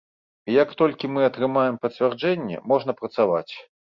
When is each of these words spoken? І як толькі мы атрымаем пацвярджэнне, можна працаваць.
І 0.51 0.53
як 0.53 0.69
толькі 0.79 1.09
мы 1.17 1.21
атрымаем 1.27 1.75
пацвярджэнне, 1.83 2.57
можна 2.73 2.91
працаваць. 3.03 3.53